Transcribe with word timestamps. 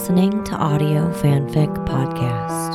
listening 0.00 0.42
to 0.44 0.54
Audio 0.56 1.12
Fanfic 1.12 1.68
Podcast. 1.84 2.74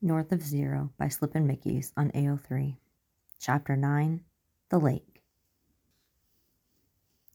North 0.00 0.32
of 0.32 0.40
Zero 0.40 0.90
by 0.96 1.08
Slippin' 1.08 1.46
Mickeys 1.46 1.92
on 1.98 2.10
AO3. 2.12 2.76
Chapter 3.38 3.76
9 3.76 4.24
The 4.70 4.78
Lake. 4.78 5.17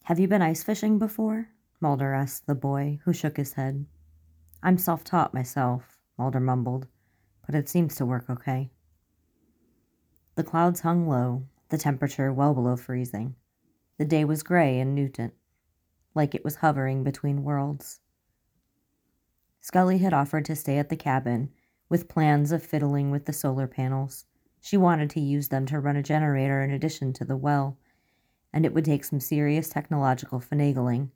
Have 0.08 0.20
you 0.20 0.28
been 0.28 0.42
ice 0.42 0.64
fishing 0.64 1.00
before? 1.00 1.48
Mulder 1.80 2.14
asked 2.14 2.46
the 2.46 2.56
boy, 2.56 3.00
who 3.06 3.14
shook 3.14 3.38
his 3.38 3.54
head. 3.54 3.86
I'm 4.62 4.78
self 4.78 5.06
taught 5.06 5.34
myself, 5.34 5.98
Mulder 6.18 6.42
mumbled, 6.42 6.88
but 7.46 7.56
it 7.56 7.70
seems 7.70 7.96
to 7.96 8.06
work 8.06 8.30
okay. 8.30 8.70
The 10.36 10.44
clouds 10.44 10.82
hung 10.82 11.08
low, 11.08 11.44
the 11.70 11.78
temperature 11.78 12.34
well 12.34 12.54
below 12.54 12.76
freezing. 12.76 13.36
The 13.98 14.04
day 14.04 14.26
was 14.26 14.44
gray 14.44 14.78
and 14.82 14.94
Newton, 14.94 15.32
like 16.14 16.36
it 16.36 16.44
was 16.44 16.56
hovering 16.56 17.06
between 17.06 17.46
worlds. 17.46 18.02
Scully 19.62 20.00
had 20.00 20.14
offered 20.14 20.44
to 20.46 20.56
stay 20.58 20.80
at 20.80 20.90
the 20.90 20.98
cabin 20.98 21.50
with 21.88 22.10
plans 22.10 22.52
of 22.52 22.62
fiddling 22.62 23.10
with 23.10 23.24
the 23.24 23.32
solar 23.32 23.68
panels. 23.68 24.26
She 24.60 24.76
wanted 24.76 25.10
to 25.12 25.22
use 25.22 25.48
them 25.48 25.66
to 25.68 25.80
run 25.80 25.96
a 25.96 26.04
generator 26.04 26.62
in 26.62 26.72
addition 26.72 27.14
to 27.14 27.24
the 27.24 27.38
well, 27.38 27.78
and 28.54 28.66
it 28.66 28.74
would 28.74 28.86
take 28.86 29.04
some 29.04 29.20
serious 29.20 29.68
technological 29.68 30.40
finagling. 30.40 31.10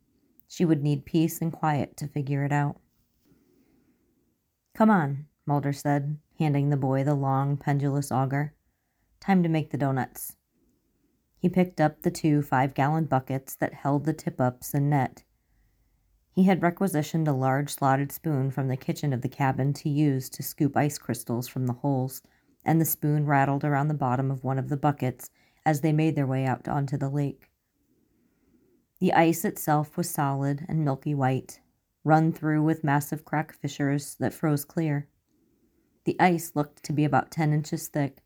She 0.48 0.64
would 0.64 0.82
need 0.82 1.04
peace 1.04 1.40
and 1.40 1.52
quiet 1.52 1.96
to 1.98 2.08
figure 2.08 2.44
it 2.44 2.52
out. 2.52 2.80
Come 4.74 4.90
on, 4.90 5.26
Mulder 5.46 5.72
said, 5.72 6.18
handing 6.38 6.70
the 6.70 6.76
boy 6.76 7.04
the 7.04 7.14
long, 7.14 7.56
pendulous 7.56 8.10
auger. 8.10 8.54
Time 9.20 9.42
to 9.42 9.48
make 9.48 9.70
the 9.70 9.78
donuts. 9.78 10.36
He 11.38 11.48
picked 11.48 11.80
up 11.80 12.02
the 12.02 12.10
two 12.10 12.42
five 12.42 12.74
gallon 12.74 13.04
buckets 13.04 13.54
that 13.56 13.74
held 13.74 14.04
the 14.04 14.12
tip 14.12 14.40
ups 14.40 14.74
and 14.74 14.90
net 14.90 15.22
he 16.38 16.44
had 16.44 16.62
requisitioned 16.62 17.26
a 17.26 17.32
large 17.32 17.68
slotted 17.68 18.12
spoon 18.12 18.52
from 18.52 18.68
the 18.68 18.76
kitchen 18.76 19.12
of 19.12 19.22
the 19.22 19.28
cabin 19.28 19.72
to 19.72 19.88
use 19.88 20.28
to 20.30 20.40
scoop 20.40 20.76
ice 20.76 20.96
crystals 20.96 21.48
from 21.48 21.66
the 21.66 21.72
holes, 21.72 22.22
and 22.64 22.80
the 22.80 22.84
spoon 22.84 23.26
rattled 23.26 23.64
around 23.64 23.88
the 23.88 23.94
bottom 23.94 24.30
of 24.30 24.44
one 24.44 24.56
of 24.56 24.68
the 24.68 24.76
buckets 24.76 25.30
as 25.64 25.80
they 25.80 25.92
made 25.92 26.16
their 26.16 26.26
way 26.26 26.44
out 26.44 26.68
onto 26.68 26.96
the 26.96 27.08
lake. 27.08 27.50
The 29.00 29.12
ice 29.12 29.44
itself 29.44 29.96
was 29.96 30.10
solid 30.10 30.66
and 30.68 30.84
milky 30.84 31.14
white, 31.14 31.60
run 32.04 32.32
through 32.32 32.62
with 32.62 32.84
massive 32.84 33.24
crack 33.24 33.52
fissures 33.52 34.16
that 34.16 34.34
froze 34.34 34.64
clear. 34.64 35.08
The 36.04 36.16
ice 36.18 36.52
looked 36.54 36.82
to 36.84 36.92
be 36.92 37.04
about 37.04 37.30
10 37.30 37.52
inches 37.52 37.88
thick, 37.88 38.22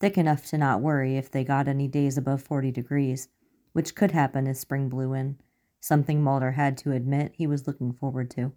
thick 0.00 0.16
enough 0.16 0.46
to 0.46 0.58
not 0.58 0.80
worry 0.80 1.16
if 1.16 1.30
they 1.30 1.44
got 1.44 1.68
any 1.68 1.88
days 1.88 2.16
above 2.16 2.42
40 2.42 2.70
degrees, 2.70 3.28
which 3.72 3.94
could 3.94 4.12
happen 4.12 4.46
as 4.46 4.60
spring 4.60 4.88
blew 4.88 5.12
in 5.12 5.38
something 5.86 6.20
Mulder 6.20 6.52
had 6.52 6.76
to 6.78 6.92
admit 6.92 7.34
he 7.36 7.46
was 7.46 7.66
looking 7.66 7.92
forward 7.92 8.30
to. 8.32 8.52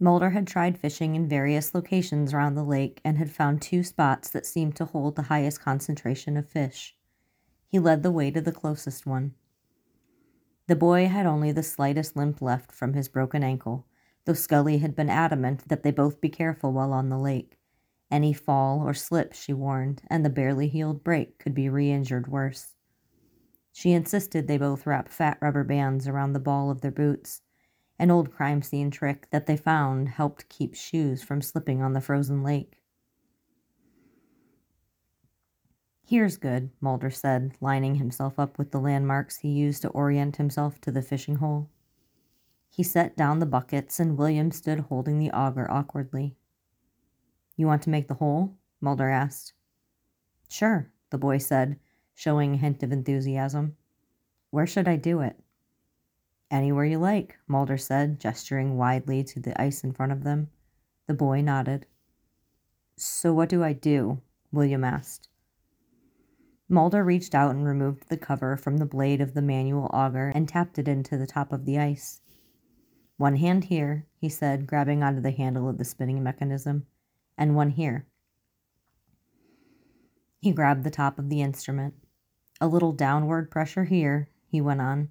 Mulder 0.00 0.30
had 0.30 0.46
tried 0.46 0.78
fishing 0.78 1.16
in 1.16 1.28
various 1.28 1.74
locations 1.74 2.32
around 2.32 2.54
the 2.54 2.64
lake 2.64 3.00
and 3.04 3.18
had 3.18 3.32
found 3.32 3.60
two 3.60 3.82
spots 3.82 4.30
that 4.30 4.46
seemed 4.46 4.76
to 4.76 4.84
hold 4.84 5.16
the 5.16 5.22
highest 5.22 5.60
concentration 5.60 6.36
of 6.36 6.48
fish. 6.48 6.96
He 7.66 7.78
led 7.78 8.02
the 8.02 8.12
way 8.12 8.30
to 8.30 8.40
the 8.40 8.52
closest 8.52 9.06
one. 9.06 9.34
The 10.68 10.76
boy 10.76 11.08
had 11.08 11.26
only 11.26 11.50
the 11.50 11.62
slightest 11.62 12.16
limp 12.16 12.40
left 12.40 12.70
from 12.70 12.92
his 12.92 13.08
broken 13.08 13.42
ankle, 13.42 13.86
though 14.24 14.34
Scully 14.34 14.78
had 14.78 14.94
been 14.94 15.10
adamant 15.10 15.68
that 15.68 15.82
they 15.82 15.90
both 15.90 16.20
be 16.20 16.28
careful 16.28 16.72
while 16.72 16.92
on 16.92 17.08
the 17.08 17.18
lake. 17.18 17.58
Any 18.10 18.32
fall 18.32 18.86
or 18.86 18.94
slip, 18.94 19.32
she 19.32 19.52
warned, 19.52 20.02
and 20.08 20.24
the 20.24 20.30
barely 20.30 20.68
healed 20.68 21.02
break 21.02 21.38
could 21.38 21.54
be 21.54 21.68
re 21.68 21.90
injured 21.90 22.28
worse. 22.28 22.74
She 23.72 23.92
insisted 23.92 24.46
they 24.46 24.58
both 24.58 24.86
wrap 24.86 25.08
fat 25.08 25.38
rubber 25.40 25.64
bands 25.64 26.06
around 26.06 26.32
the 26.32 26.40
ball 26.40 26.70
of 26.70 26.82
their 26.82 26.90
boots. 26.90 27.42
An 27.98 28.10
old 28.10 28.32
crime 28.32 28.62
scene 28.62 28.90
trick 28.90 29.28
that 29.30 29.46
they 29.46 29.56
found 29.56 30.08
helped 30.08 30.48
keep 30.48 30.74
shoes 30.74 31.22
from 31.22 31.42
slipping 31.42 31.82
on 31.82 31.94
the 31.94 32.00
frozen 32.00 32.42
lake. 32.42 32.80
Here's 36.06 36.36
good, 36.36 36.70
Mulder 36.80 37.10
said, 37.10 37.54
lining 37.60 37.96
himself 37.96 38.38
up 38.38 38.56
with 38.56 38.70
the 38.70 38.80
landmarks 38.80 39.38
he 39.38 39.48
used 39.48 39.82
to 39.82 39.88
orient 39.88 40.36
himself 40.36 40.80
to 40.82 40.90
the 40.90 41.02
fishing 41.02 41.36
hole. 41.36 41.68
He 42.70 42.82
set 42.82 43.16
down 43.16 43.40
the 43.40 43.46
buckets, 43.46 43.98
and 43.98 44.16
William 44.16 44.50
stood 44.50 44.80
holding 44.80 45.18
the 45.18 45.32
auger 45.32 45.70
awkwardly. 45.70 46.36
You 47.56 47.66
want 47.66 47.82
to 47.82 47.90
make 47.90 48.08
the 48.08 48.14
hole? 48.14 48.56
Mulder 48.80 49.10
asked. 49.10 49.52
Sure, 50.48 50.90
the 51.10 51.18
boy 51.18 51.38
said, 51.38 51.78
showing 52.14 52.54
a 52.54 52.58
hint 52.58 52.82
of 52.82 52.92
enthusiasm. 52.92 53.76
Where 54.50 54.66
should 54.66 54.88
I 54.88 54.96
do 54.96 55.20
it? 55.20 55.36
Anywhere 56.50 56.84
you 56.84 56.98
like, 56.98 57.36
Mulder 57.46 57.76
said, 57.76 58.18
gesturing 58.18 58.76
widely 58.76 59.22
to 59.24 59.40
the 59.40 59.60
ice 59.60 59.84
in 59.84 59.92
front 59.92 60.12
of 60.12 60.24
them. 60.24 60.48
The 61.06 61.14
boy 61.14 61.42
nodded. 61.42 61.86
So 62.96 63.32
what 63.32 63.48
do 63.48 63.62
I 63.62 63.72
do? 63.74 64.20
William 64.50 64.82
asked. 64.82 65.28
Mulder 66.68 67.04
reached 67.04 67.34
out 67.34 67.50
and 67.50 67.64
removed 67.66 68.08
the 68.08 68.16
cover 68.16 68.56
from 68.56 68.78
the 68.78 68.86
blade 68.86 69.20
of 69.20 69.34
the 69.34 69.42
manual 69.42 69.90
auger 69.92 70.32
and 70.34 70.48
tapped 70.48 70.78
it 70.78 70.88
into 70.88 71.16
the 71.16 71.26
top 71.26 71.52
of 71.52 71.64
the 71.64 71.78
ice. 71.78 72.20
One 73.16 73.36
hand 73.36 73.64
here, 73.64 74.06
he 74.20 74.28
said, 74.28 74.66
grabbing 74.66 75.02
onto 75.02 75.20
the 75.20 75.30
handle 75.30 75.68
of 75.68 75.78
the 75.78 75.84
spinning 75.84 76.22
mechanism, 76.22 76.86
and 77.36 77.56
one 77.56 77.70
here. 77.70 78.06
He 80.40 80.52
grabbed 80.52 80.84
the 80.84 80.90
top 80.90 81.18
of 81.18 81.28
the 81.28 81.42
instrument. 81.42 81.94
A 82.60 82.68
little 82.68 82.92
downward 82.92 83.50
pressure 83.50 83.84
here, 83.84 84.28
he 84.46 84.60
went 84.60 84.80
on, 84.80 85.10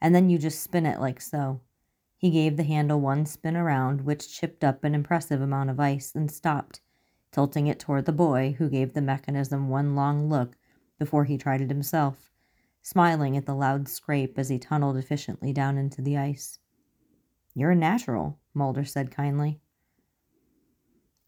and 0.00 0.14
then 0.14 0.30
you 0.30 0.38
just 0.38 0.62
spin 0.62 0.86
it 0.86 1.00
like 1.00 1.20
so. 1.20 1.60
He 2.16 2.30
gave 2.30 2.56
the 2.56 2.64
handle 2.64 3.00
one 3.00 3.26
spin 3.26 3.56
around, 3.56 4.00
which 4.00 4.32
chipped 4.32 4.64
up 4.64 4.82
an 4.82 4.94
impressive 4.94 5.40
amount 5.40 5.70
of 5.70 5.78
ice, 5.78 6.14
and 6.14 6.30
stopped, 6.30 6.80
tilting 7.30 7.66
it 7.66 7.78
toward 7.78 8.06
the 8.06 8.12
boy, 8.12 8.56
who 8.58 8.68
gave 8.68 8.92
the 8.92 9.00
mechanism 9.00 9.68
one 9.68 9.94
long 9.94 10.28
look 10.28 10.56
before 10.98 11.24
he 11.24 11.38
tried 11.38 11.60
it 11.60 11.70
himself, 11.70 12.30
smiling 12.82 13.36
at 13.36 13.46
the 13.46 13.54
loud 13.54 13.88
scrape 13.88 14.38
as 14.38 14.48
he 14.48 14.58
tunneled 14.58 14.96
efficiently 14.96 15.52
down 15.52 15.78
into 15.78 16.02
the 16.02 16.16
ice. 16.16 16.58
You're 17.54 17.70
a 17.70 17.76
natural, 17.76 18.38
Mulder 18.54 18.84
said 18.84 19.10
kindly. 19.10 19.60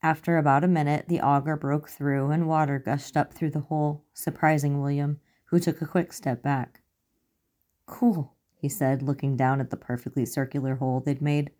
After 0.02 0.38
about 0.38 0.64
a 0.64 0.68
minute, 0.68 1.06
the 1.08 1.20
auger 1.20 1.56
broke 1.56 1.88
through 1.88 2.30
and 2.30 2.48
water 2.48 2.78
gushed 2.78 3.16
up 3.16 3.32
through 3.34 3.50
the 3.50 3.60
hole, 3.60 4.04
surprising 4.14 4.80
William, 4.80 5.20
who 5.46 5.60
took 5.60 5.82
a 5.82 5.86
quick 5.86 6.12
step 6.12 6.42
back. 6.42 6.80
Cool, 7.86 8.34
he 8.60 8.68
said, 8.68 9.02
looking 9.02 9.36
down 9.36 9.60
at 9.60 9.70
the 9.70 9.76
perfectly 9.76 10.26
circular 10.26 10.76
hole 10.76 11.00
they'd 11.00 11.22
made. 11.22 11.50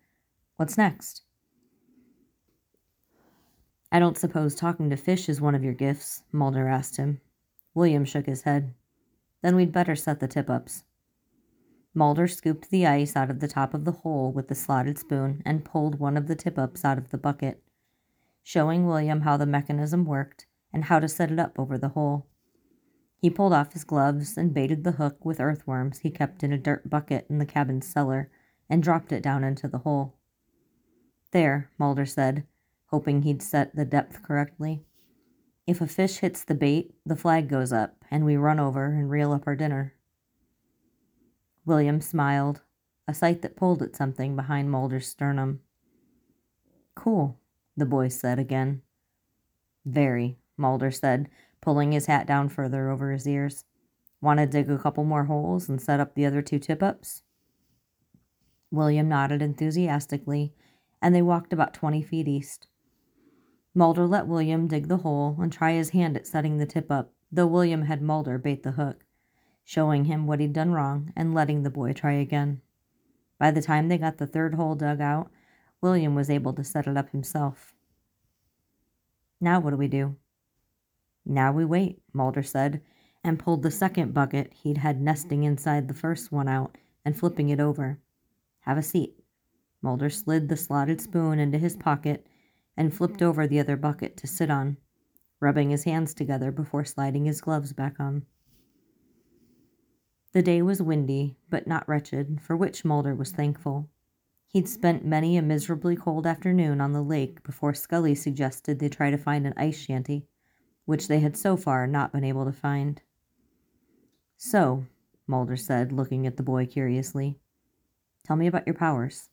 What's 0.57 0.77
next? 0.77 1.23
I 3.91 3.99
don't 3.99 4.17
suppose 4.17 4.55
talking 4.55 4.89
to 4.89 4.95
fish 4.95 5.27
is 5.27 5.41
one 5.41 5.55
of 5.55 5.63
your 5.63 5.73
gifts, 5.73 6.23
Mulder 6.31 6.67
asked 6.67 6.97
him. 6.97 7.19
William 7.73 8.05
shook 8.05 8.25
his 8.25 8.43
head. 8.43 8.73
Then 9.41 9.55
we'd 9.55 9.71
better 9.71 9.95
set 9.95 10.19
the 10.19 10.27
tip 10.27 10.49
ups. 10.49 10.83
Mulder 11.93 12.27
scooped 12.27 12.69
the 12.69 12.87
ice 12.87 13.17
out 13.17 13.29
of 13.29 13.41
the 13.41 13.49
top 13.49 13.73
of 13.73 13.83
the 13.83 13.91
hole 13.91 14.31
with 14.31 14.47
the 14.47 14.55
slotted 14.55 14.97
spoon 14.97 15.41
and 15.45 15.65
pulled 15.65 15.99
one 15.99 16.15
of 16.15 16.27
the 16.27 16.35
tip 16.35 16.57
ups 16.57 16.85
out 16.85 16.97
of 16.97 17.09
the 17.09 17.17
bucket, 17.17 17.61
showing 18.43 18.87
William 18.87 19.21
how 19.21 19.35
the 19.35 19.45
mechanism 19.45 20.05
worked 20.05 20.45
and 20.71 20.85
how 20.85 20.99
to 20.99 21.09
set 21.09 21.31
it 21.31 21.39
up 21.39 21.59
over 21.59 21.77
the 21.77 21.89
hole. 21.89 22.27
He 23.21 23.29
pulled 23.29 23.53
off 23.53 23.73
his 23.73 23.83
gloves 23.83 24.35
and 24.35 24.51
baited 24.53 24.83
the 24.83 24.93
hook 24.93 25.23
with 25.23 25.39
earthworms 25.39 25.99
he 25.99 26.09
kept 26.09 26.41
in 26.41 26.51
a 26.51 26.57
dirt 26.57 26.89
bucket 26.89 27.27
in 27.29 27.37
the 27.37 27.45
cabin's 27.45 27.85
cellar 27.85 28.31
and 28.67 28.81
dropped 28.81 29.11
it 29.11 29.21
down 29.21 29.43
into 29.43 29.67
the 29.67 29.79
hole. 29.79 30.15
There, 31.31 31.69
Mulder 31.77 32.07
said, 32.07 32.47
hoping 32.87 33.21
he'd 33.21 33.43
set 33.43 33.75
the 33.75 33.85
depth 33.85 34.23
correctly. 34.23 34.83
If 35.67 35.81
a 35.81 35.87
fish 35.87 36.17
hits 36.17 36.43
the 36.43 36.55
bait, 36.55 36.95
the 37.05 37.15
flag 37.15 37.47
goes 37.47 37.71
up, 37.71 38.03
and 38.09 38.25
we 38.25 38.35
run 38.37 38.59
over 38.59 38.85
and 38.85 39.09
reel 39.09 39.31
up 39.31 39.43
our 39.45 39.55
dinner. 39.55 39.93
William 41.63 42.01
smiled, 42.01 42.61
a 43.07 43.13
sight 43.13 43.43
that 43.43 43.55
pulled 43.55 43.83
at 43.83 43.95
something 43.95 44.35
behind 44.35 44.71
Mulder's 44.71 45.07
sternum. 45.07 45.61
Cool, 46.95 47.37
the 47.77 47.85
boy 47.85 48.07
said 48.07 48.39
again. 48.39 48.81
Very, 49.85 50.39
Mulder 50.57 50.91
said, 50.91 51.29
pulling 51.61 51.91
his 51.91 52.07
hat 52.07 52.27
down 52.27 52.49
further 52.49 52.89
over 52.89 53.11
his 53.11 53.27
ears. 53.27 53.65
Want 54.19 54.39
to 54.39 54.45
dig 54.45 54.69
a 54.69 54.77
couple 54.77 55.03
more 55.03 55.25
holes 55.25 55.69
and 55.69 55.81
set 55.81 55.99
up 55.99 56.13
the 56.13 56.25
other 56.25 56.41
two 56.41 56.59
tip 56.59 56.83
ups? 56.83 57.23
William 58.69 59.09
nodded 59.09 59.41
enthusiastically, 59.41 60.53
and 61.01 61.13
they 61.13 61.21
walked 61.21 61.53
about 61.53 61.73
twenty 61.73 62.01
feet 62.01 62.27
east. 62.27 62.67
Mulder 63.73 64.05
let 64.05 64.27
William 64.27 64.67
dig 64.67 64.87
the 64.87 64.97
hole 64.97 65.37
and 65.39 65.51
try 65.51 65.73
his 65.73 65.89
hand 65.89 66.17
at 66.17 66.27
setting 66.27 66.57
the 66.57 66.65
tip 66.65 66.91
up, 66.91 67.13
though 67.31 67.47
William 67.47 67.83
had 67.83 68.01
Mulder 68.01 68.37
bait 68.37 68.63
the 68.63 68.71
hook, 68.71 69.05
showing 69.63 70.05
him 70.05 70.27
what 70.27 70.39
he'd 70.39 70.53
done 70.53 70.71
wrong 70.71 71.13
and 71.15 71.33
letting 71.33 71.63
the 71.63 71.69
boy 71.69 71.93
try 71.93 72.13
again. 72.13 72.61
By 73.39 73.51
the 73.51 73.61
time 73.61 73.87
they 73.87 73.97
got 73.97 74.17
the 74.17 74.27
third 74.27 74.55
hole 74.55 74.75
dug 74.75 75.01
out, 75.01 75.31
William 75.81 76.15
was 76.15 76.29
able 76.29 76.53
to 76.53 76.63
set 76.63 76.85
it 76.85 76.97
up 76.97 77.09
himself. 77.09 77.73
Now 79.39 79.59
what 79.59 79.71
do 79.71 79.77
we 79.77 79.87
do? 79.87 80.15
Now 81.25 81.51
we 81.51 81.65
wait, 81.65 82.01
Mulder 82.13 82.43
said, 82.43 82.81
and 83.23 83.39
pulled 83.39 83.63
the 83.63 83.71
second 83.71 84.13
bucket 84.13 84.53
he'd 84.53 84.77
had 84.77 85.01
nesting 85.01 85.43
inside 85.43 85.87
the 85.87 85.93
first 85.93 86.31
one 86.31 86.47
out 86.47 86.77
and 87.05 87.17
flipping 87.17 87.49
it 87.49 87.59
over. 87.59 87.99
Have 88.61 88.77
a 88.77 88.83
seat. 88.83 89.15
Mulder 89.81 90.09
slid 90.09 90.49
the 90.49 90.57
slotted 90.57 91.01
spoon 91.01 91.39
into 91.39 91.57
his 91.57 91.75
pocket 91.75 92.27
and 92.77 92.93
flipped 92.93 93.21
over 93.21 93.47
the 93.47 93.59
other 93.59 93.77
bucket 93.77 94.17
to 94.17 94.27
sit 94.27 94.49
on, 94.49 94.77
rubbing 95.39 95.69
his 95.69 95.83
hands 95.83 96.13
together 96.13 96.51
before 96.51 96.85
sliding 96.85 97.25
his 97.25 97.41
gloves 97.41 97.73
back 97.73 97.99
on. 97.99 98.25
The 100.33 100.41
day 100.41 100.61
was 100.61 100.81
windy, 100.81 101.35
but 101.49 101.67
not 101.67 101.87
wretched, 101.89 102.39
for 102.41 102.55
which 102.55 102.85
Mulder 102.85 103.13
was 103.13 103.31
thankful. 103.31 103.89
He'd 104.47 104.67
spent 104.67 105.05
many 105.05 105.37
a 105.37 105.41
miserably 105.41 105.95
cold 105.95 106.25
afternoon 106.25 106.79
on 106.79 106.93
the 106.93 107.01
lake 107.01 107.43
before 107.43 107.73
Scully 107.73 108.15
suggested 108.15 108.79
they 108.79 108.89
try 108.89 109.11
to 109.11 109.17
find 109.17 109.45
an 109.45 109.53
ice 109.57 109.77
shanty, 109.77 110.27
which 110.85 111.07
they 111.07 111.19
had 111.19 111.37
so 111.37 111.55
far 111.55 111.87
not 111.87 112.11
been 112.11 112.23
able 112.23 112.45
to 112.45 112.51
find. 112.51 113.01
So, 114.37 114.85
Mulder 115.27 115.55
said, 115.55 115.91
looking 115.91 116.25
at 116.25 116.37
the 116.37 116.43
boy 116.43 116.65
curiously, 116.65 117.37
tell 118.25 118.35
me 118.35 118.47
about 118.47 118.67
your 118.67 118.73
powers. 118.73 119.29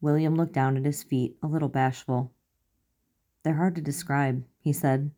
William 0.00 0.36
looked 0.36 0.52
down 0.52 0.76
at 0.76 0.84
his 0.84 1.02
feet, 1.02 1.36
a 1.42 1.46
little 1.46 1.68
bashful. 1.68 2.32
They're 3.42 3.54
hard 3.54 3.74
to 3.76 3.80
describe, 3.80 4.44
he 4.58 4.72
said. 4.72 5.10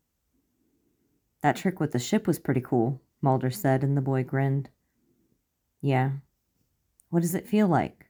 That 1.42 1.56
trick 1.56 1.78
with 1.78 1.92
the 1.92 1.98
ship 1.98 2.26
was 2.26 2.38
pretty 2.38 2.60
cool, 2.60 3.00
Mulder 3.20 3.50
said, 3.50 3.82
and 3.82 3.96
the 3.96 4.02
boy 4.02 4.24
grinned. 4.24 4.70
Yeah. 5.80 6.12
What 7.10 7.20
does 7.20 7.34
it 7.34 7.46
feel 7.46 7.68
like? 7.68 8.06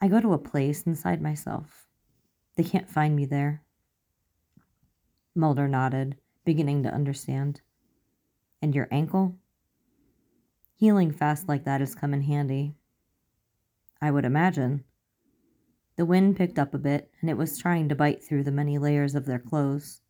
I 0.00 0.08
go 0.08 0.20
to 0.20 0.32
a 0.32 0.38
place 0.38 0.82
inside 0.82 1.22
myself. 1.22 1.86
They 2.56 2.64
can't 2.64 2.90
find 2.90 3.14
me 3.14 3.24
there. 3.24 3.62
Mulder 5.36 5.68
nodded, 5.68 6.16
beginning 6.46 6.82
to 6.84 6.92
understand. 6.92 7.60
And 8.62 8.74
your 8.74 8.88
ankle? 8.90 9.36
Healing 10.74 11.12
fast 11.12 11.46
like 11.46 11.64
that 11.64 11.80
has 11.80 11.94
come 11.94 12.14
in 12.14 12.22
handy. 12.22 12.74
I 14.00 14.10
would 14.10 14.24
imagine. 14.24 14.84
The 15.96 16.06
wind 16.06 16.36
picked 16.36 16.58
up 16.58 16.72
a 16.72 16.78
bit, 16.78 17.10
and 17.20 17.28
it 17.28 17.36
was 17.36 17.58
trying 17.58 17.90
to 17.90 17.94
bite 17.94 18.24
through 18.24 18.44
the 18.44 18.50
many 18.50 18.78
layers 18.78 19.14
of 19.14 19.26
their 19.26 19.38
clothes. 19.38 20.00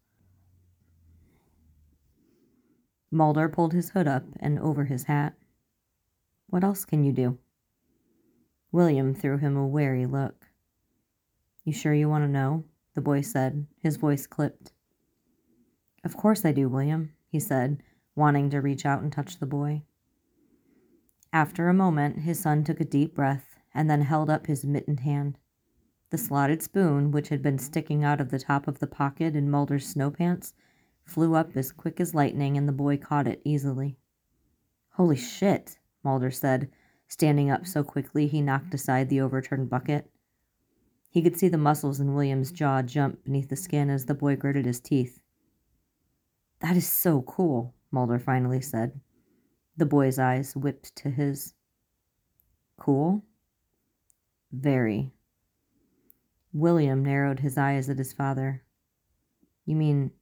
Mulder 3.11 3.49
pulled 3.49 3.73
his 3.73 3.91
hood 3.91 4.07
up 4.07 4.25
and 4.39 4.61
over 4.61 4.85
his 4.85 5.05
hat. 5.05 5.35
What 6.49 6.63
else 6.63 6.85
can 6.85 7.03
you 7.03 7.13
do? 7.13 7.39
William 8.71 9.13
threw 9.13 9.39
him 9.39 9.57
a 9.57 9.67
wary 9.67 10.07
look. 10.07 10.47
You 11.65 11.73
sure 11.73 11.95
you 11.95 12.09
want 12.09 12.25
to 12.25 12.29
know? 12.29 12.65
the 12.95 13.03
boy 13.03 13.21
said, 13.21 13.67
his 13.83 13.97
voice 13.97 14.27
clipped. 14.27 14.73
Of 16.07 16.17
course 16.17 16.45
I 16.45 16.53
do, 16.53 16.69
William, 16.69 17.15
he 17.27 17.41
said, 17.41 17.83
wanting 18.15 18.49
to 18.51 18.61
reach 18.61 18.87
out 18.87 19.03
and 19.03 19.13
touch 19.13 19.41
the 19.41 19.45
boy. 19.45 19.83
After 21.33 21.69
a 21.69 21.75
moment, 21.75 22.21
his 22.21 22.39
son 22.39 22.63
took 22.63 22.81
a 22.81 22.85
deep 22.85 23.13
breath 23.13 23.59
and 23.75 23.91
then 23.91 24.03
held 24.03 24.31
up 24.31 24.47
his 24.47 24.65
mittened 24.65 25.01
hand. 25.01 25.37
The 26.11 26.17
slotted 26.17 26.63
spoon, 26.63 27.11
which 27.11 27.31
had 27.31 27.43
been 27.43 27.59
sticking 27.59 28.05
out 28.05 28.21
of 28.21 28.31
the 28.31 28.39
top 28.39 28.69
of 28.69 28.79
the 28.79 28.87
pocket 28.87 29.35
in 29.35 29.51
Mulder's 29.51 29.89
snow 29.89 30.13
pants, 30.13 30.55
flew 31.03 31.35
up 31.35 31.57
as 31.57 31.73
quick 31.73 32.01
as 32.01 32.15
lightning, 32.15 32.57
and 32.57 32.69
the 32.69 32.73
boy 32.73 32.99
caught 32.99 33.27
it 33.27 33.43
easily. 33.45 33.99
Holy 34.91 35.17
shit, 35.17 35.81
Mulder 36.05 36.31
said, 36.31 36.71
standing 37.09 37.51
up 37.51 37.67
so 37.67 37.83
quickly 37.83 38.29
he 38.29 38.41
knocked 38.41 38.73
aside 38.73 39.09
the 39.09 39.21
overturned 39.21 39.69
bucket. 39.69 40.09
He 41.11 41.21
could 41.21 41.37
see 41.37 41.49
the 41.49 41.59
muscles 41.59 41.99
in 41.99 42.15
William's 42.15 42.53
jaw 42.53 42.83
jump 42.83 43.25
beneath 43.25 43.49
the 43.49 43.57
skin 43.57 43.91
as 43.91 44.07
the 44.07 44.15
boy 44.15 44.37
gritted 44.37 44.67
his 44.67 44.79
teeth. 44.79 45.19
That 46.61 46.77
is 46.77 46.91
so 46.91 47.23
cool, 47.23 47.75
Mulder 47.91 48.19
finally 48.19 48.61
said. 48.61 49.01
The 49.77 49.87
boy's 49.87 50.19
eyes 50.19 50.57
whipped 50.57 50.97
to 50.97 51.11
his. 51.11 51.55
Cool? 52.79 53.25
Very. 54.53 55.13
William 56.53 57.05
narrowed 57.05 57.41
his 57.41 57.59
eyes 57.59 57.91
at 57.91 57.99
his 57.99 58.13
father. 58.13 58.63
You 59.67 59.77
mean 59.77 60.13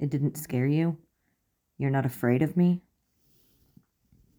it 0.00 0.10
didn't 0.10 0.36
scare 0.36 0.66
you? 0.66 0.98
You're 1.78 1.90
not 1.90 2.06
afraid 2.06 2.42
of 2.42 2.56
me? 2.56 2.82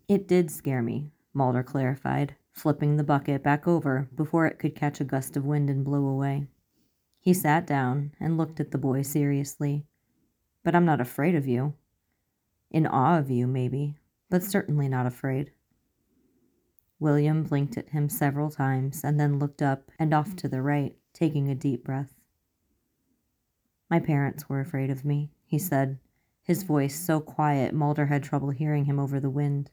It 0.08 0.28
did 0.28 0.52
scare 0.52 0.82
me, 0.82 1.12
Mulder 1.34 1.64
clarified, 1.64 2.36
flipping 2.52 2.98
the 2.98 3.04
bucket 3.04 3.44
back 3.44 3.68
over 3.68 4.10
before 4.16 4.46
it 4.46 4.60
could 4.60 4.76
catch 4.76 5.00
a 5.00 5.06
gust 5.06 5.38
of 5.38 5.46
wind 5.46 5.70
and 5.70 5.86
blow 5.86 6.06
away. 6.08 6.48
He 7.20 7.34
sat 7.34 7.68
down 7.68 8.14
and 8.20 8.38
looked 8.38 8.60
at 8.60 8.72
the 8.72 8.78
boy 8.78 9.02
seriously. 9.02 9.86
But 10.68 10.76
I'm 10.76 10.84
not 10.84 11.00
afraid 11.00 11.34
of 11.34 11.48
you. 11.48 11.76
In 12.72 12.86
awe 12.86 13.18
of 13.18 13.32
you, 13.32 13.48
maybe, 13.48 13.96
but 14.30 14.44
certainly 14.44 14.90
not 14.90 15.06
afraid. 15.06 15.54
William 17.00 17.44
blinked 17.44 17.78
at 17.78 17.92
him 17.92 18.10
several 18.10 18.52
times 18.52 19.02
and 19.02 19.18
then 19.18 19.40
looked 19.40 19.62
up 19.62 19.90
and 19.98 20.14
off 20.14 20.36
to 20.36 20.50
the 20.50 20.62
right 20.62 20.94
taking 21.14 21.48
a 21.48 21.56
deep 21.56 21.86
breath. 21.86 22.20
My 23.90 24.02
parents 24.02 24.50
were 24.50 24.60
afraid 24.60 24.90
of 24.90 25.06
me, 25.06 25.32
he 25.46 25.58
said, 25.58 26.00
his 26.44 26.64
voice 26.64 27.00
so 27.00 27.22
quiet 27.22 27.74
Mulder 27.74 28.08
had 28.08 28.24
trouble 28.24 28.50
hearing 28.50 28.84
him 28.84 29.00
over 29.00 29.22
the 29.22 29.30
wind. 29.30 29.72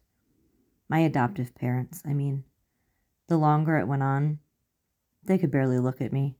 My 0.88 1.00
adoptive 1.00 1.56
parents, 1.56 2.05
I 2.06 2.12
mean. 2.14 2.44
The 3.26 3.37
longer 3.37 3.79
it 3.79 3.88
went 3.88 4.05
on, 4.05 4.38
they 5.25 5.38
could 5.38 5.50
barely 5.50 5.81
look 5.81 6.00
at 6.00 6.12
me. 6.12 6.37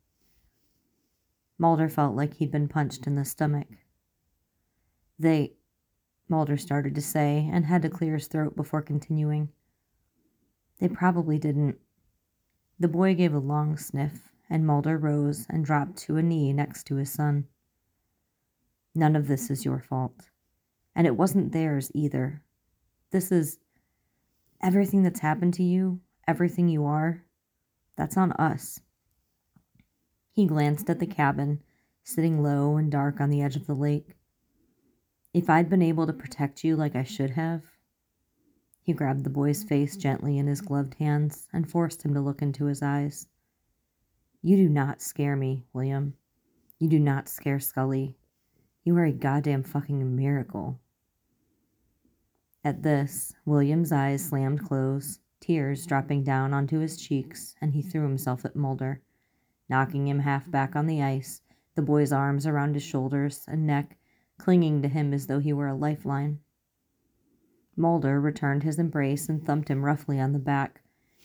Mulder 1.59 1.89
felt 1.89 2.15
like 2.15 2.35
he'd 2.35 2.53
been 2.53 2.69
punched 2.69 3.09
in 3.09 3.17
the 3.17 3.25
stomach. 3.25 3.67
They, 5.19 5.53
Mulder 6.29 6.57
started 6.57 6.95
to 6.95 7.01
say, 7.01 7.49
and 7.53 7.67
had 7.67 7.83
to 7.83 7.91
clear 7.91 8.15
his 8.15 8.27
throat 8.27 8.57
before 8.57 8.83
continuing. 8.83 9.51
They 10.81 10.89
probably 10.89 11.39
didn't. 11.39 11.79
The 12.79 12.89
boy 12.89 13.15
gave 13.15 13.35
a 13.35 13.39
long 13.39 13.77
sniff 13.77 14.31
and 14.51 14.67
Mulder 14.67 14.99
rose 14.99 15.47
and 15.49 15.65
dropped 15.65 15.97
to 15.99 16.17
a 16.17 16.23
knee 16.23 16.53
next 16.53 16.85
to 16.85 16.97
his 16.97 17.11
son. 17.11 17.47
None 18.95 19.17
of 19.17 19.27
this 19.27 19.51
is 19.51 19.65
your 19.65 19.81
fault. 19.81 20.29
And 20.95 21.07
it 21.07 21.17
wasn't 21.17 21.53
theirs 21.53 21.91
either. 21.95 22.43
This 23.11 23.33
is 23.33 23.59
everything 24.63 25.03
that's 25.03 25.21
happened 25.21 25.55
to 25.55 25.63
you, 25.63 26.01
everything 26.29 26.69
you 26.69 26.85
are, 26.85 27.25
that's 27.97 28.17
on 28.17 28.33
us. 28.33 28.81
He 30.33 30.47
glanced 30.47 30.91
at 30.91 30.99
the 30.99 31.07
cabin, 31.07 31.63
sitting 32.03 32.43
low 32.43 32.77
and 32.77 32.91
dark 32.91 33.21
on 33.21 33.31
the 33.31 33.43
edge 33.43 33.57
of 33.57 33.67
the 33.67 33.75
lake. 33.75 34.15
If 35.35 35.51
I'd 35.51 35.69
been 35.69 35.83
able 35.83 36.07
to 36.07 36.13
protect 36.13 36.63
you 36.63 36.77
like 36.77 36.95
I 36.95 37.03
should 37.03 37.31
have, 37.31 37.63
he 38.81 38.93
grabbed 38.93 39.25
the 39.25 39.31
boy's 39.31 39.65
face 39.65 39.97
gently 39.97 40.39
in 40.39 40.47
his 40.47 40.61
gloved 40.61 40.95
hands 40.95 41.49
and 41.53 41.69
forced 41.69 42.05
him 42.05 42.15
to 42.15 42.21
look 42.21 42.41
into 42.41 42.67
his 42.67 42.83
eyes. 42.83 43.27
You 44.43 44.57
do 44.57 44.69
not 44.69 45.03
scare 45.03 45.35
me, 45.35 45.65
William. 45.73 46.15
You 46.79 46.89
do 46.89 47.01
not 47.01 47.29
scare 47.29 47.59
Scully. 47.59 48.15
You 48.85 48.97
are 48.97 49.05
a 49.05 49.13
goddamn 49.13 49.65
fucking 49.65 50.15
miracle. 50.15 50.79
At 52.63 52.85
this, 52.85 53.35
William's 53.45 53.91
eyes 53.91 54.25
slammed 54.25 54.65
closed, 54.65 55.19
tears 55.41 55.85
dropping 55.85 56.23
down 56.23 56.55
onto 56.55 56.79
his 56.79 56.97
cheeks, 56.97 57.57
and 57.61 57.73
he 57.73 57.83
threw 57.83 58.03
himself 58.03 58.45
at 58.45 58.55
Mulder, 58.55 59.03
knocking 59.69 60.07
him 60.07 60.21
half 60.21 60.49
back 60.49 60.77
on 60.77 60.87
the 60.87 61.03
ice, 61.03 61.43
the 61.75 61.83
boy's 61.83 62.13
arms 62.13 62.47
around 62.47 62.75
his 62.75 62.85
shoulders 62.85 63.45
and 63.49 63.67
neck, 63.67 63.97
clinging 64.39 64.83
to 64.83 64.89
him 64.89 65.13
as 65.13 65.27
though 65.27 65.39
he 65.39 65.53
were 65.53 65.69
a 65.69 65.75
lifeline. 65.75 66.41
Mulder 67.77 68.21
returned 68.21 68.63
his 68.63 68.79
embrace 68.79 69.29
and 69.29 69.45
thumped 69.45 69.69
him 69.69 69.85
roughly 69.85 70.21
on 70.21 70.33
the 70.33 70.39
back, 70.39 70.83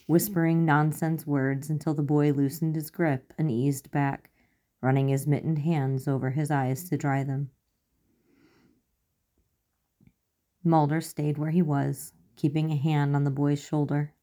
whispering 0.08 0.66
nonsense 0.66 1.28
words 1.28 1.70
until 1.70 1.94
the 1.94 2.01
boy 2.01 2.32
loosened 2.32 2.75
his 2.75 2.89
grip 2.89 3.34
and 3.38 3.51
eased 3.51 3.92
back, 3.92 4.32
running 4.82 5.10
his 5.10 5.28
mittened 5.28 5.60
hands 5.60 6.08
over 6.08 6.32
his 6.32 6.50
eyes 6.50 6.89
to 6.89 6.98
dry 6.98 7.24
them. 7.24 7.51
Mulder 10.63 11.01
stayed 11.01 11.38
where 11.38 11.51
he 11.51 11.62
was, 11.62 12.13
keeping 12.36 12.72
a 12.72 12.75
hand 12.75 13.16
on 13.16 13.24
the 13.24 13.32
boy's 13.32 13.62
shoulder. 13.62 14.13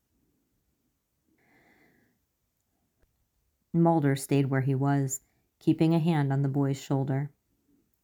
Mulder 3.72 4.16
stayed 4.16 4.46
where 4.46 4.60
he 4.62 4.74
was, 4.74 5.20
keeping 5.58 5.94
a 5.94 5.98
hand 5.98 6.32
on 6.32 6.42
the 6.42 6.48
boy's 6.48 6.80
shoulder. 6.80 7.30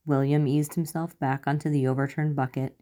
William 0.05 0.47
eased 0.47 0.75
himself 0.75 1.19
back 1.19 1.47
onto 1.47 1.71
the 1.71 1.87
overturned 1.87 2.35
bucket, 2.35 2.81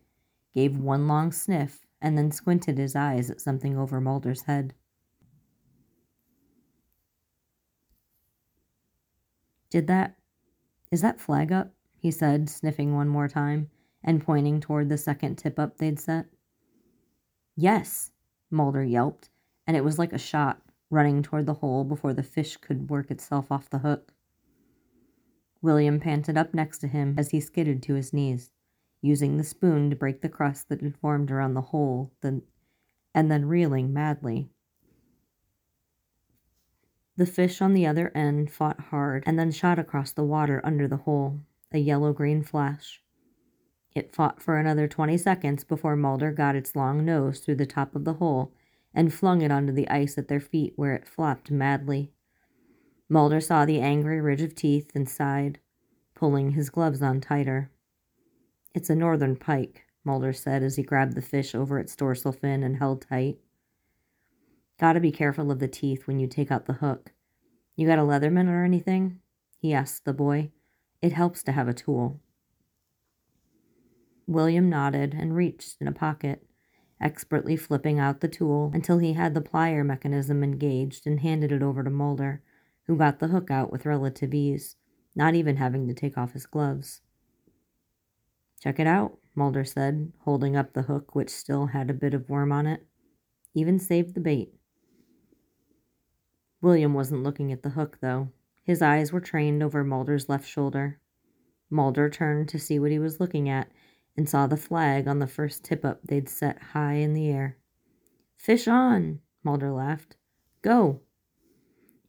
gave 0.55 0.79
one 0.79 1.07
long 1.07 1.33
sniff, 1.33 1.87
and 2.01 2.17
then 2.17 2.31
squinted 2.31 2.79
his 2.79 2.97
eyes 2.97 3.31
at 3.31 3.41
something 3.41 3.77
over 3.77 4.01
Mulder's 4.01 4.43
head. 4.43 4.75
Did 9.71 9.87
that. 9.87 10.17
Is 10.91 11.03
that 11.03 11.21
flag 11.21 11.53
up? 11.53 11.73
he 11.97 12.11
said, 12.11 12.49
sniffing 12.49 12.95
one 12.95 13.09
more 13.09 13.29
time, 13.29 13.71
and 14.03 14.25
pointing 14.25 14.59
toward 14.59 14.89
the 14.89 14.97
second 14.97 15.37
tip 15.37 15.59
up 15.59 15.77
they'd 15.77 16.01
set. 16.01 16.27
Yes, 17.55 18.11
Mulder 18.51 18.83
yelped, 18.83 19.29
and 19.67 19.77
it 19.77 19.85
was 19.85 19.99
like 19.99 20.15
a 20.15 20.19
shot, 20.19 20.63
running 20.89 21.23
toward 21.23 21.45
the 21.45 21.55
hole 21.55 21.85
before 21.85 22.15
the 22.15 22.23
fish 22.23 22.57
could 22.57 22.89
work 22.89 23.11
itself 23.11 23.53
off 23.53 23.69
the 23.69 23.79
hook. 23.79 24.13
William 25.63 26.01
panted 26.01 26.37
up 26.37 26.55
next 26.55 26.79
to 26.79 26.89
him 26.89 27.15
as 27.19 27.31
he 27.31 27.41
skidded 27.41 27.83
to 27.83 27.95
his 27.95 28.13
knees, 28.13 28.51
using 29.03 29.37
the 29.37 29.45
spoon 29.45 29.91
to 29.91 29.97
break 29.97 30.21
the 30.21 30.29
crust 30.29 30.69
that 30.69 30.81
had 30.81 30.97
formed 30.97 31.31
around 31.31 31.55
the 31.55 31.61
hole, 31.61 32.13
then, 32.21 32.43
and 33.15 33.31
then 33.31 33.47
reeling 33.47 33.93
madly. 33.93 34.49
The 37.17 37.27
fish 37.27 37.61
on 37.61 37.75
the 37.75 37.87
other 37.87 38.11
end 38.15 38.51
fought 38.51 38.81
hard 38.81 39.25
and 39.27 39.39
then 39.39 39.51
shot 39.51 39.79
across 39.79 40.13
the 40.13 40.25
water 40.25 40.61
under 40.65 40.89
the 40.89 40.99
hole, 40.99 41.41
a 41.73 41.79
yellow 41.79 42.13
green 42.13 42.43
flash. 42.43 43.03
It 43.95 44.15
fought 44.15 44.41
for 44.41 44.57
another 44.57 44.89
twenty 44.89 45.19
seconds 45.19 45.65
before 45.65 45.97
Mulder 45.97 46.33
got 46.33 46.57
its 46.57 46.75
long 46.77 47.05
nose 47.05 47.41
through 47.41 47.57
the 47.57 47.67
top 47.67 47.95
of 47.95 48.05
the 48.05 48.15
hole 48.15 48.53
and 48.95 49.13
flung 49.13 49.43
it 49.43 49.51
onto 49.51 49.73
the 49.73 49.89
ice 49.89 50.17
at 50.17 50.29
their 50.29 50.41
feet 50.41 50.73
where 50.77 50.95
it 50.95 51.07
flopped 51.07 51.51
madly. 51.51 52.13
Mulder 53.13 53.41
saw 53.41 53.65
the 53.65 53.81
angry 53.81 54.21
ridge 54.21 54.41
of 54.41 54.55
teeth 54.55 54.93
and 54.95 55.09
sighed, 55.09 55.59
pulling 56.15 56.53
his 56.53 56.71
gloves 56.71 57.03
on 57.03 57.21
tighter. 57.21 57.73
It's 58.73 58.89
a 58.89 58.95
northern 58.95 59.35
pike, 59.35 59.85
Mulder 60.05 60.33
said 60.33 60.63
as 60.63 60.77
he 60.77 60.85
grabbed 60.85 61.17
the 61.17 61.21
fish 61.21 61.53
over 61.53 61.81
its 61.81 61.97
dorsal 61.97 62.31
fin 62.31 62.63
and 62.63 62.77
held 62.77 63.03
tight. 63.03 63.39
Gotta 64.79 65.01
be 65.01 65.11
careful 65.11 65.51
of 65.51 65.59
the 65.59 65.67
teeth 65.67 66.07
when 66.07 66.21
you 66.21 66.29
take 66.29 66.53
out 66.53 66.67
the 66.67 66.75
hook. 66.75 67.11
You 67.75 67.89
got 67.89 67.99
a 67.99 68.03
Leatherman 68.03 68.49
or 68.49 68.63
anything? 68.63 69.19
he 69.59 69.75
asked 69.75 70.05
the 70.05 70.13
boy. 70.13 70.53
It 71.03 71.13
helps 71.13 71.43
to 71.43 71.53
have 71.53 71.67
a 71.67 71.75
tool. 71.75 72.21
William 74.29 74.71
nodded 74.71 75.17
and 75.19 75.35
reached 75.35 75.79
in 75.81 75.89
a 75.89 75.93
pocket, 75.93 76.47
expertly 77.01 77.57
flipping 77.57 77.99
out 77.99 78.21
the 78.21 78.29
tool 78.29 78.71
until 78.73 78.99
he 78.99 79.15
had 79.15 79.35
the 79.35 79.41
plier 79.41 79.85
mechanism 79.85 80.45
engaged 80.45 81.09
and 81.09 81.19
handed 81.19 81.51
it 81.51 81.63
over 81.63 81.83
to 81.83 81.91
Mulder, 81.91 82.41
who 82.91 82.97
got 82.97 83.21
the 83.21 83.29
hook 83.29 83.53
out 83.53 83.71
with 83.71 83.87
relative 83.87 84.35
ease, 84.35 84.75
not 85.15 85.37
even 85.37 85.55
having 85.55 85.87
to 85.87 85.95
take 85.95 86.19
off 86.19 86.33
his 86.33 86.45
gloves. 86.45 87.03
Check 88.61 88.81
it 88.81 88.87
out, 88.89 89.17
Mulder 89.37 89.65
said, 89.65 90.13
holding 90.25 90.57
up 90.57 90.73
the 90.73 90.83
hook, 90.83 91.15
which 91.15 91.31
still 91.31 91.67
had 91.67 91.89
a 91.89 91.95
bit 91.95 92.15
of 92.15 92.29
worm 92.29 92.51
on 92.51 92.67
it. 92.67 92.85
Even 93.55 93.79
saved 93.79 94.15
the 94.15 94.21
bait. 94.21 94.53
William 96.61 96.93
wasn't 96.93 97.23
looking 97.23 97.53
at 97.53 97.63
the 97.63 97.71
hook, 97.71 97.99
though. 98.01 98.31
His 98.65 98.83
eyes 98.83 99.13
were 99.13 99.21
trained 99.21 99.63
over 99.63 99.85
Mulder's 99.85 100.29
left 100.29 100.49
shoulder. 100.49 100.99
Mulder 101.71 102.11
turned 102.11 102.49
to 102.49 102.59
see 102.59 102.81
what 102.81 102.91
he 102.91 102.99
was 102.99 103.21
looking 103.21 103.49
at 103.49 103.71
and 104.17 104.29
saw 104.29 104.49
the 104.49 104.57
flag 104.57 105.07
on 105.07 105.21
the 105.21 105.29
first 105.29 105.63
tip 105.63 105.85
up 105.85 106.01
they'd 106.03 106.29
set 106.29 106.61
high 106.61 106.95
in 106.95 107.15
the 107.15 107.29
air. 107.29 107.57
Fish 108.37 108.67
on, 108.67 109.21
Mulder 109.45 109.71
laughed. 109.71 110.17
Go. 110.61 111.03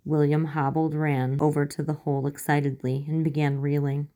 William 0.04 0.46
hobbled 0.46 0.96
ran 0.96 1.38
over 1.40 1.66
to 1.66 1.84
the 1.84 1.94
hole 1.94 2.26
excitedly 2.26 3.06
and 3.08 3.24
began 3.24 3.62
reeling. 3.62 4.08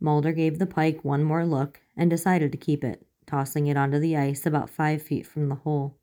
Mulder 0.00 0.32
gave 0.32 0.58
the 0.58 0.66
pike 0.66 1.04
one 1.04 1.22
more 1.22 1.46
look 1.46 1.80
and 1.96 2.10
decided 2.10 2.52
to 2.52 2.58
keep 2.58 2.82
it, 2.82 3.06
tossing 3.26 3.66
it 3.66 3.76
onto 3.76 3.98
the 3.98 4.16
ice 4.16 4.46
about 4.46 4.70
five 4.70 5.02
feet 5.02 5.26
from 5.26 5.48
the 5.48 5.54
hole. 5.54 5.96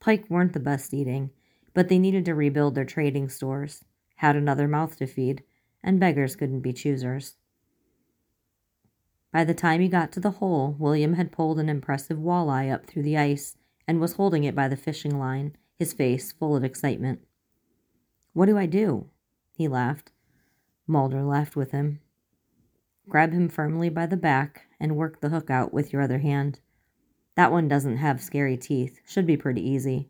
Pike 0.00 0.24
weren't 0.28 0.52
the 0.52 0.60
best 0.60 0.94
eating, 0.94 1.30
but 1.74 1.88
they 1.88 1.98
needed 1.98 2.24
to 2.26 2.34
rebuild 2.34 2.74
their 2.74 2.84
trading 2.84 3.28
stores, 3.28 3.84
had 4.16 4.36
another 4.36 4.68
mouth 4.68 4.96
to 4.96 5.06
feed, 5.06 5.42
and 5.82 6.00
beggars 6.00 6.36
couldn't 6.36 6.60
be 6.60 6.72
choosers. 6.72 7.36
By 9.32 9.44
the 9.44 9.54
time 9.54 9.80
he 9.80 9.88
got 9.88 10.12
to 10.12 10.20
the 10.20 10.32
hole, 10.32 10.76
William 10.78 11.14
had 11.14 11.32
pulled 11.32 11.58
an 11.58 11.70
impressive 11.70 12.18
walleye 12.18 12.70
up 12.70 12.86
through 12.86 13.02
the 13.02 13.16
ice 13.16 13.56
and 13.88 14.00
was 14.00 14.14
holding 14.14 14.44
it 14.44 14.54
by 14.54 14.68
the 14.68 14.76
fishing 14.76 15.18
line, 15.18 15.56
his 15.82 15.92
face 15.92 16.30
full 16.30 16.54
of 16.54 16.62
excitement. 16.62 17.18
What 18.34 18.46
do 18.46 18.56
I 18.56 18.66
do? 18.66 19.10
He 19.52 19.66
laughed. 19.66 20.12
Mulder 20.86 21.24
laughed 21.24 21.56
with 21.56 21.72
him. 21.72 21.98
Grab 23.08 23.32
him 23.32 23.48
firmly 23.48 23.88
by 23.88 24.06
the 24.06 24.16
back 24.16 24.66
and 24.78 24.94
work 24.94 25.20
the 25.20 25.30
hook 25.30 25.50
out 25.50 25.74
with 25.74 25.92
your 25.92 26.00
other 26.00 26.20
hand. 26.20 26.60
That 27.34 27.50
one 27.50 27.66
doesn't 27.66 27.96
have 27.96 28.22
scary 28.22 28.56
teeth, 28.56 29.00
should 29.04 29.26
be 29.26 29.36
pretty 29.36 29.68
easy. 29.68 30.08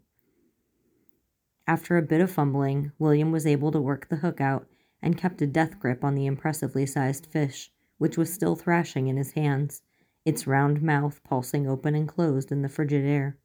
After 1.66 1.96
a 1.96 2.02
bit 2.02 2.20
of 2.20 2.30
fumbling, 2.30 2.92
William 2.98 3.32
was 3.32 3.46
able 3.46 3.72
to 3.72 3.80
work 3.80 4.10
the 4.10 4.16
hook 4.16 4.42
out 4.42 4.68
and 5.00 5.16
kept 5.16 5.40
a 5.40 5.46
death 5.46 5.78
grip 5.78 6.04
on 6.04 6.14
the 6.14 6.26
impressively 6.26 6.84
sized 6.84 7.24
fish 7.24 7.72
which 7.96 8.18
was 8.18 8.30
still 8.30 8.56
thrashing 8.56 9.06
in 9.06 9.16
his 9.16 9.30
hands, 9.30 9.80
its 10.26 10.46
round 10.46 10.82
mouth 10.82 11.22
pulsing 11.24 11.66
open 11.66 11.94
and 11.94 12.08
closed 12.08 12.52
in 12.52 12.60
the 12.60 12.68
frigid 12.68 13.06
air. 13.06 13.38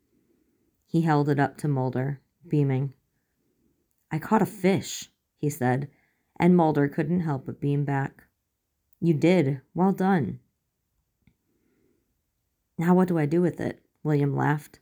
He 0.88 1.01
held 1.01 1.29
it 1.29 1.39
up 1.39 1.58
to 1.58 1.67
Mulder, 1.67 2.22
beaming. 2.48 2.94
I 4.10 4.20
caught 4.20 4.41
a 4.41 4.46
fish, 4.46 5.12
he 5.38 5.50
said, 5.50 5.89
and 6.39 6.56
Mulder 6.56 6.88
couldn't 6.88 7.20
help 7.20 7.46
but 7.46 7.60
beam 7.60 7.84
back. 7.84 8.24
You 9.00 9.13
did. 9.13 9.62
Well 9.75 9.91
done. 9.91 10.39
Now 12.77 12.96
what 12.96 13.08
do 13.08 13.17
I 13.17 13.25
do 13.25 13.41
with 13.41 13.60
it? 13.60 13.82
William 14.03 14.36
laughed. 14.36 14.79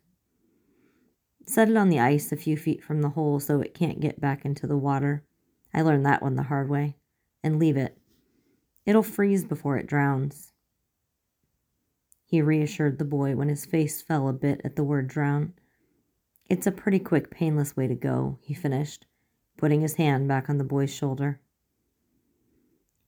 Set 1.48 1.70
it 1.70 1.78
on 1.78 1.90
the 1.90 2.00
ice 2.00 2.32
a 2.32 2.38
few 2.38 2.56
feet 2.56 2.84
from 2.84 3.02
the 3.02 3.10
hole 3.10 3.40
so 3.40 3.62
it 3.62 3.74
can't 3.74 4.00
get 4.00 4.22
back 4.22 4.46
into 4.46 4.68
the 4.68 4.78
water. 4.78 5.24
I 5.74 5.82
learned 5.82 6.06
that 6.06 6.22
one 6.22 6.36
the 6.36 6.44
hard 6.44 6.70
way. 6.70 6.96
And 7.44 7.60
leave 7.60 7.78
it. 7.78 7.98
It'll 8.86 9.04
freeze 9.04 9.44
before 9.44 9.78
it 9.78 9.88
drowns. 9.88 10.52
He 12.26 12.42
reassured 12.42 12.98
the 12.98 13.06
boy 13.06 13.36
when 13.36 13.50
his 13.50 13.66
face 13.66 14.02
fell 14.02 14.28
a 14.28 14.34
bit 14.34 14.62
at 14.64 14.76
the 14.76 14.84
word 14.84 15.08
drown. 15.08 15.54
It's 16.48 16.68
a 16.68 16.72
pretty 16.72 17.00
quick, 17.00 17.32
painless 17.32 17.76
way 17.76 17.88
to 17.88 17.96
go, 17.96 18.38
he 18.42 18.54
finished, 18.54 19.08
putting 19.58 19.82
his 19.82 19.96
hand 19.96 20.28
back 20.28 20.48
on 20.48 20.60
the 20.60 20.64
boy's 20.64 20.94
shoulder. 20.94 21.40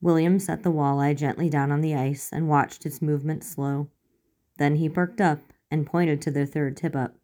William 0.02 0.40
set 0.40 0.64
the 0.64 0.72
walleye 0.72 1.16
gently 1.16 1.50
down 1.50 1.72
on 1.72 1.82
the 1.82 1.94
ice 1.94 2.32
and 2.32 2.50
watched 2.50 2.86
its 2.86 3.02
movement 3.02 3.44
slow. 3.44 3.90
Then 4.58 4.78
he 4.78 4.90
perked 4.90 5.22
up 5.22 5.40
and 5.70 5.86
pointed 5.86 6.22
to 6.22 6.32
their 6.32 6.46
third 6.48 6.76
tip 6.76 6.96
up. 6.96 7.16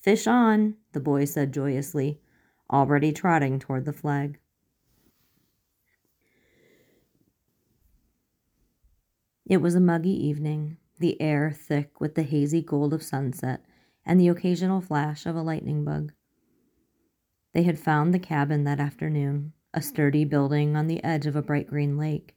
Fish 0.00 0.28
on, 0.28 0.76
the 0.92 1.00
boy 1.00 1.24
said 1.24 1.52
joyously, 1.52 2.20
already 2.70 3.12
trotting 3.12 3.58
toward 3.58 3.84
the 3.84 3.92
flag. 3.92 4.38
It 9.44 9.56
was 9.56 9.74
a 9.74 9.80
muggy 9.80 10.10
evening, 10.10 10.76
the 11.00 11.20
air 11.20 11.50
thick 11.50 12.00
with 12.00 12.14
the 12.14 12.22
hazy 12.22 12.62
gold 12.62 12.92
of 12.92 13.02
sunset 13.02 13.64
and 14.08 14.18
the 14.18 14.28
occasional 14.28 14.80
flash 14.80 15.26
of 15.26 15.36
a 15.36 15.42
lightning 15.42 15.84
bug. 15.84 16.12
They 17.52 17.62
had 17.62 17.78
found 17.78 18.12
the 18.12 18.18
cabin 18.18 18.64
that 18.64 18.80
afternoon, 18.80 19.52
a 19.74 19.82
sturdy 19.82 20.24
building 20.24 20.76
on 20.76 20.86
the 20.86 21.04
edge 21.04 21.26
of 21.26 21.36
a 21.36 21.42
bright 21.42 21.68
green 21.68 21.98
lake, 21.98 22.34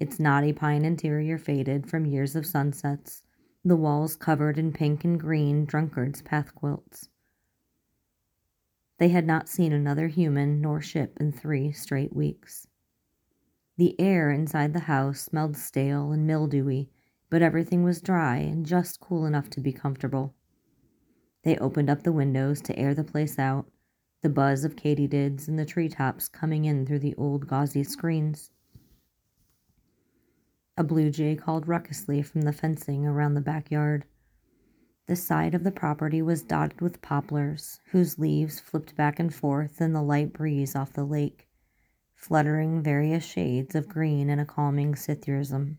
its 0.00 0.18
knotty 0.18 0.52
pine 0.52 0.84
interior 0.84 1.38
faded 1.38 1.88
from 1.88 2.06
years 2.06 2.34
of 2.34 2.44
sunsets, 2.44 3.22
the 3.64 3.76
walls 3.76 4.16
covered 4.16 4.58
in 4.58 4.72
pink 4.72 5.04
and 5.04 5.20
green 5.20 5.64
drunkard's 5.64 6.22
path 6.22 6.52
quilts. 6.56 7.08
They 8.98 9.10
had 9.10 9.26
not 9.26 9.48
seen 9.48 9.72
another 9.72 10.08
human 10.08 10.60
nor 10.60 10.80
ship 10.80 11.16
in 11.20 11.30
three 11.30 11.70
straight 11.70 12.14
weeks. 12.14 12.66
The 13.76 13.98
air 14.00 14.30
inside 14.30 14.72
the 14.72 14.80
house 14.80 15.20
smelled 15.20 15.56
stale 15.56 16.10
and 16.10 16.26
mildewy, 16.26 16.90
but 17.30 17.42
everything 17.42 17.84
was 17.84 18.02
dry 18.02 18.38
and 18.38 18.66
just 18.66 19.00
cool 19.00 19.24
enough 19.24 19.48
to 19.50 19.60
be 19.60 19.72
comfortable. 19.72 20.34
They 21.42 21.56
opened 21.56 21.90
up 21.90 22.02
the 22.02 22.12
windows 22.12 22.60
to 22.62 22.78
air 22.78 22.94
the 22.94 23.04
place 23.04 23.38
out, 23.38 23.66
the 24.22 24.28
buzz 24.28 24.64
of 24.64 24.76
katydids 24.76 25.48
in 25.48 25.56
the 25.56 25.64
treetops 25.64 26.28
coming 26.28 26.64
in 26.64 26.86
through 26.86 27.00
the 27.00 27.14
old 27.16 27.46
gauzy 27.46 27.84
screens. 27.84 28.50
A 30.76 30.84
blue 30.84 31.10
jay 31.10 31.36
called 31.36 31.68
raucously 31.68 32.22
from 32.22 32.42
the 32.42 32.52
fencing 32.52 33.06
around 33.06 33.34
the 33.34 33.40
backyard. 33.40 34.04
The 35.06 35.16
side 35.16 35.54
of 35.54 35.64
the 35.64 35.72
property 35.72 36.22
was 36.22 36.42
dotted 36.42 36.80
with 36.80 37.02
poplars, 37.02 37.80
whose 37.90 38.18
leaves 38.18 38.60
flipped 38.60 38.94
back 38.96 39.18
and 39.18 39.34
forth 39.34 39.80
in 39.80 39.92
the 39.92 40.02
light 40.02 40.32
breeze 40.32 40.76
off 40.76 40.92
the 40.92 41.04
lake 41.04 41.48
fluttering 42.22 42.80
various 42.80 43.24
shades 43.24 43.74
of 43.74 43.88
green 43.88 44.30
in 44.30 44.38
a 44.38 44.46
calming 44.46 44.94
cithurism. 44.94 45.76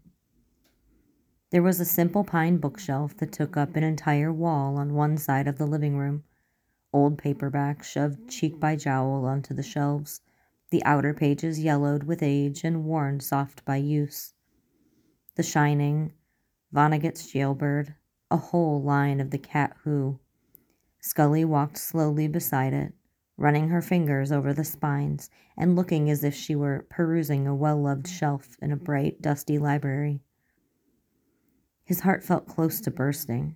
There 1.54 1.62
was 1.62 1.80
a 1.80 1.86
simple 1.86 2.24
pine 2.24 2.58
bookshelf 2.58 3.16
that 3.18 3.32
took 3.32 3.56
up 3.56 3.76
an 3.76 3.84
entire 3.84 4.34
wall 4.34 4.76
on 4.76 4.96
one 4.96 5.18
side 5.18 5.48
of 5.48 5.60
the 5.60 5.68
living 5.68 5.96
room, 5.96 6.24
old 6.92 7.20
paperbacks 7.20 7.84
shoved 7.84 8.28
cheek 8.28 8.60
by 8.60 8.76
jowl 8.76 9.24
onto 9.26 9.54
the 9.54 9.62
shelves, 9.62 10.22
the 10.72 10.84
outer 10.84 11.14
pages 11.14 11.60
yellowed 11.60 12.06
with 12.06 12.24
age 12.24 12.64
and 12.64 12.86
worn 12.86 13.20
soft 13.20 13.64
by 13.66 13.76
use. 13.76 14.34
The 15.36 15.44
Shining, 15.44 16.14
Vonnegut's 16.72 17.32
Jailbird, 17.32 17.94
a 18.32 18.38
whole 18.38 18.82
line 18.82 19.20
of 19.20 19.30
the 19.30 19.38
Cat 19.38 19.76
Who. 19.84 20.18
Scully 21.02 21.46
walked 21.46 21.78
slowly 21.78 22.28
beside 22.28 22.74
it, 22.74 22.94
running 23.38 23.68
her 23.68 23.84
fingers 23.84 24.32
over 24.32 24.56
the 24.56 24.64
spines 24.64 25.30
and 25.56 25.76
looking 25.76 26.10
as 26.10 26.24
if 26.24 26.34
she 26.34 26.56
were 26.56 26.88
perusing 26.90 27.46
a 27.46 27.54
well 27.54 27.80
loved 27.80 28.08
shelf 28.08 28.58
in 28.60 28.72
a 28.72 28.76
bright, 28.76 29.22
dusty 29.22 29.60
library. 29.60 30.20
His 31.84 32.02
heart 32.02 32.24
felt 32.24 32.48
close 32.48 32.80
to 32.82 32.92
bursting. 32.92 33.56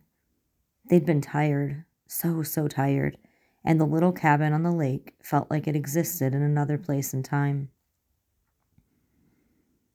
They'd 0.90 1.06
been 1.06 1.22
tired, 1.22 1.86
so, 2.08 2.44
so 2.44 2.68
tired, 2.68 3.18
and 3.64 3.80
the 3.80 3.86
little 3.86 4.12
cabin 4.12 4.54
on 4.54 4.64
the 4.64 4.72
lake 4.72 5.16
felt 5.22 5.50
like 5.50 5.68
it 5.68 5.76
existed 5.76 6.34
in 6.34 6.42
another 6.42 6.78
place 6.78 7.14
and 7.14 7.24
time. 7.24 7.70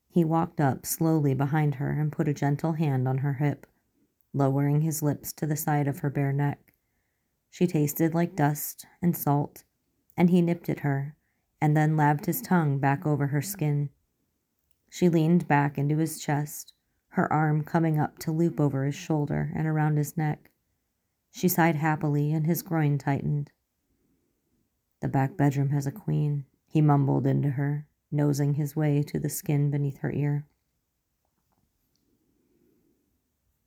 He 0.09 0.23
walked 0.23 0.61
up 0.61 0.85
slowly 0.85 1.33
behind 1.33 1.75
her 1.75 1.91
and 1.91 2.11
put 2.11 2.27
a 2.27 2.33
gentle 2.33 2.73
hand 2.73 3.07
on 3.07 3.19
her 3.19 3.33
hip, 3.33 3.65
lowering 4.33 4.81
his 4.81 5.01
lips 5.01 5.33
to 5.33 5.45
the 5.45 5.55
side 5.55 5.87
of 5.87 5.99
her 5.99 6.09
bare 6.09 6.33
neck. 6.33 6.73
She 7.49 7.67
tasted 7.67 8.13
like 8.13 8.35
dust 8.35 8.85
and 9.01 9.17
salt, 9.17 9.63
and 10.15 10.29
he 10.29 10.41
nipped 10.41 10.69
at 10.69 10.79
her 10.79 11.15
and 11.63 11.77
then 11.77 11.95
laved 11.95 12.25
his 12.25 12.41
tongue 12.41 12.77
back 12.77 13.05
over 13.05 13.27
her 13.27 13.41
skin. 13.41 13.89
She 14.89 15.07
leaned 15.07 15.47
back 15.47 15.77
into 15.77 15.97
his 15.97 16.19
chest, 16.19 16.73
her 17.13 17.31
arm 17.31 17.63
coming 17.63 17.99
up 17.99 18.17
to 18.17 18.31
loop 18.31 18.59
over 18.59 18.85
his 18.85 18.95
shoulder 18.95 19.51
and 19.55 19.67
around 19.67 19.97
his 19.97 20.17
neck. 20.17 20.49
She 21.29 21.47
sighed 21.47 21.75
happily, 21.75 22.33
and 22.33 22.47
his 22.47 22.63
groin 22.63 22.97
tightened. 22.97 23.51
The 24.99 25.07
back 25.07 25.37
bedroom 25.37 25.69
has 25.69 25.85
a 25.85 25.91
queen, 25.91 26.45
he 26.65 26.81
mumbled 26.81 27.27
into 27.27 27.51
her, 27.51 27.85
nosing 28.11 28.55
his 28.55 28.75
way 28.75 29.03
to 29.03 29.19
the 29.19 29.29
skin 29.29 29.69
beneath 29.69 29.99
her 29.99 30.11
ear. 30.11 30.47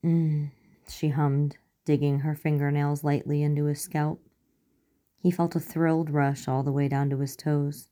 Mmm, 0.04 0.50
she 0.88 1.10
hummed, 1.10 1.56
digging 1.84 2.20
her 2.20 2.34
fingernails 2.34 3.04
lightly 3.04 3.44
into 3.44 3.66
his 3.66 3.80
scalp. 3.80 4.20
He 5.18 5.30
felt 5.30 5.54
a 5.54 5.60
thrilled 5.60 6.10
rush 6.10 6.48
all 6.48 6.64
the 6.64 6.72
way 6.72 6.88
down 6.88 7.10
to 7.10 7.18
his 7.20 7.36
toes. 7.36 7.88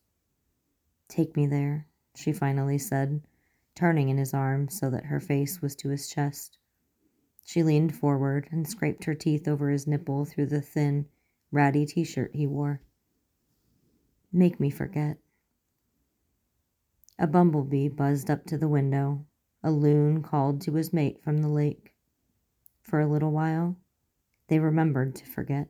Take 1.07 1.37
me 1.37 1.47
there, 1.47 1.87
she 2.13 2.33
finally 2.33 2.77
said, 2.77 3.21
turning 3.75 4.09
in 4.09 4.17
his 4.17 4.33
arms 4.33 4.79
so 4.79 4.89
that 4.89 5.05
her 5.05 5.19
face 5.19 5.61
was 5.61 5.75
to 5.75 5.89
his 5.89 6.07
chest. 6.07 6.57
She 7.43 7.61
leaned 7.61 7.93
forward 7.93 8.47
and 8.51 8.67
scraped 8.67 9.03
her 9.03 9.13
teeth 9.13 9.47
over 9.47 9.69
his 9.69 9.85
nipple 9.85 10.25
through 10.25 10.47
the 10.47 10.61
thin, 10.61 11.05
ratty 11.51 11.85
t 11.85 12.03
shirt 12.03 12.31
he 12.33 12.47
wore. 12.47 12.81
Make 14.31 14.59
me 14.59 14.69
forget. 14.69 15.17
A 17.19 17.27
bumblebee 17.27 17.87
buzzed 17.87 18.29
up 18.29 18.45
to 18.47 18.57
the 18.57 18.67
window. 18.67 19.25
A 19.63 19.71
loon 19.71 20.21
called 20.21 20.61
to 20.61 20.73
his 20.73 20.91
mate 20.91 21.21
from 21.23 21.37
the 21.37 21.47
lake. 21.47 21.95
For 22.81 22.99
a 22.99 23.07
little 23.07 23.31
while, 23.31 23.77
they 24.47 24.59
remembered 24.59 25.15
to 25.15 25.25
forget. 25.25 25.69